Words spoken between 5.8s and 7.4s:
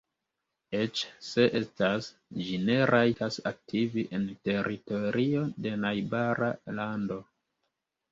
najbara lando.